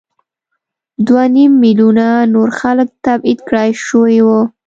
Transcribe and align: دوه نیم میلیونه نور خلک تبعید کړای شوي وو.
دوه 1.05 1.23
نیم 1.33 1.51
میلیونه 1.63 2.07
نور 2.33 2.49
خلک 2.59 2.87
تبعید 3.05 3.39
کړای 3.47 3.69
شوي 3.87 4.19
وو. 4.25 4.39